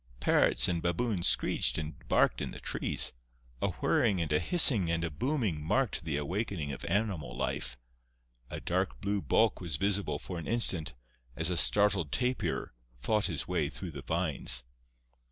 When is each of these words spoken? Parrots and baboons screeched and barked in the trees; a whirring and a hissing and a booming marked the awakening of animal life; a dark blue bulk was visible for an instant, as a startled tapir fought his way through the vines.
Parrots 0.19 0.67
and 0.67 0.81
baboons 0.81 1.27
screeched 1.27 1.77
and 1.77 1.93
barked 2.07 2.41
in 2.41 2.49
the 2.49 2.59
trees; 2.59 3.13
a 3.61 3.69
whirring 3.69 4.19
and 4.19 4.31
a 4.31 4.39
hissing 4.39 4.89
and 4.89 5.03
a 5.03 5.11
booming 5.11 5.63
marked 5.63 6.03
the 6.05 6.17
awakening 6.17 6.71
of 6.71 6.83
animal 6.85 7.37
life; 7.37 7.77
a 8.49 8.59
dark 8.59 8.99
blue 8.99 9.21
bulk 9.21 9.61
was 9.61 9.77
visible 9.77 10.17
for 10.17 10.39
an 10.39 10.47
instant, 10.47 10.95
as 11.35 11.51
a 11.51 11.55
startled 11.55 12.11
tapir 12.11 12.73
fought 12.99 13.25
his 13.27 13.47
way 13.47 13.69
through 13.69 13.91
the 13.91 14.01
vines. 14.01 14.63